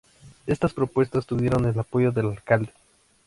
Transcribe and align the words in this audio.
Estas 0.47 0.73
propuestas 0.73 1.27
tuvieron 1.27 1.63
el 1.65 1.77
apoyo 1.79 2.11
del 2.11 2.25
Alcalde. 2.31 2.73